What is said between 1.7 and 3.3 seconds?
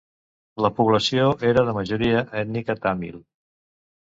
majoria ètnica tàmil.